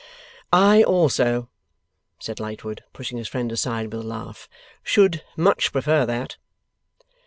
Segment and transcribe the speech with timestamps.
[0.51, 1.47] 'I also,'
[2.19, 4.49] said Lightwood, pushing his friend aside with a laugh,
[4.81, 6.37] 'should much prefer that.